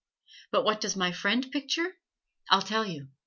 But 0.49 0.63
what 0.65 0.81
does 0.81 0.95
my 0.95 1.11
friend 1.11 1.51
picture? 1.51 1.99
I'll 2.49 2.63
tell 2.63 2.87
you. 2.87 3.09